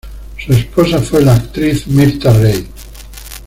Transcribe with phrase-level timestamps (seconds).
[0.43, 2.65] Su esposa fue la actriz Mirtha Reid.